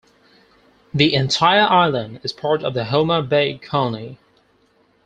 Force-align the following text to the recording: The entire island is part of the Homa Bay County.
The 0.95 1.13
entire 1.13 1.61
island 1.67 2.21
is 2.23 2.33
part 2.33 2.63
of 2.63 2.73
the 2.73 2.85
Homa 2.85 3.21
Bay 3.21 3.59
County. 3.59 4.17